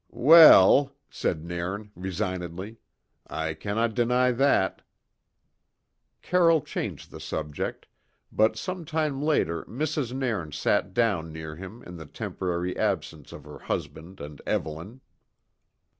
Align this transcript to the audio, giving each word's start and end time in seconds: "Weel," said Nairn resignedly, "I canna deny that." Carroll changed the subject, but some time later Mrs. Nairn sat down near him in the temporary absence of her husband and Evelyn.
"Weel," 0.09 0.95
said 1.11 1.43
Nairn 1.45 1.91
resignedly, 1.93 2.77
"I 3.27 3.53
canna 3.53 3.87
deny 3.87 4.31
that." 4.31 4.81
Carroll 6.23 6.61
changed 6.61 7.11
the 7.11 7.19
subject, 7.19 7.85
but 8.31 8.57
some 8.57 8.83
time 8.83 9.21
later 9.21 9.63
Mrs. 9.65 10.11
Nairn 10.11 10.53
sat 10.53 10.95
down 10.95 11.31
near 11.31 11.55
him 11.55 11.83
in 11.83 11.97
the 11.97 12.07
temporary 12.07 12.75
absence 12.75 13.31
of 13.31 13.43
her 13.43 13.59
husband 13.59 14.19
and 14.19 14.41
Evelyn. 14.47 15.01